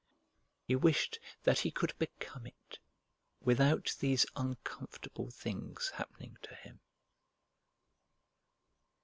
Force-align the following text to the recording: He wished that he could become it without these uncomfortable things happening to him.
He 0.63 0.75
wished 0.75 1.19
that 1.43 1.59
he 1.59 1.69
could 1.69 1.93
become 1.99 2.47
it 2.47 2.79
without 3.39 3.95
these 3.99 4.25
uncomfortable 4.35 5.29
things 5.29 5.91
happening 5.93 6.37
to 6.41 6.55
him. 6.55 6.79